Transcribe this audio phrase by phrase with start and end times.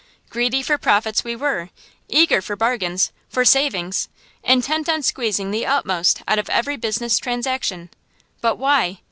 [0.31, 1.69] Greedy for profits we were,
[2.09, 4.09] eager for bargains, for savings,
[4.43, 7.91] intent on squeezing the utmost out of every business transaction.
[8.41, 8.97] But why?